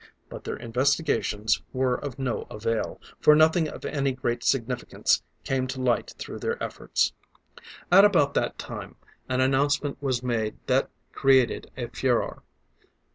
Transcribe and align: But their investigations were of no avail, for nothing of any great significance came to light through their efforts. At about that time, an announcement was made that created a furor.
But 0.29 0.43
their 0.45 0.55
investigations 0.57 1.61
were 1.73 1.93
of 1.93 2.17
no 2.17 2.47
avail, 2.49 2.99
for 3.19 3.35
nothing 3.35 3.67
of 3.69 3.85
any 3.85 4.13
great 4.13 4.43
significance 4.43 5.21
came 5.43 5.67
to 5.67 5.79
light 5.79 6.15
through 6.17 6.39
their 6.39 6.57
efforts. 6.63 7.13
At 7.91 8.03
about 8.03 8.33
that 8.33 8.57
time, 8.57 8.95
an 9.29 9.41
announcement 9.41 10.01
was 10.01 10.23
made 10.23 10.55
that 10.65 10.89
created 11.11 11.69
a 11.77 11.85
furor. 11.87 12.41